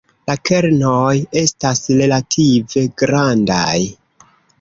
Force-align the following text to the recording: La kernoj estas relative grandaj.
La 0.29 0.35
kernoj 0.49 1.11
estas 1.41 1.81
relative 1.99 2.87
grandaj. 3.03 3.77